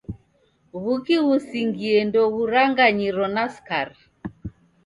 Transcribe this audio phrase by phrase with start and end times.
[0.83, 3.99] W'uki ghusingie ndoghuranganyiro na skari.